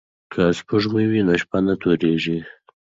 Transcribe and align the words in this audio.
که 0.33 0.43
سپوږمۍ 0.57 1.05
وي 1.07 1.21
نو 1.27 1.33
شپه 1.41 1.59
نه 1.65 1.73
تورېږي. 1.81 2.37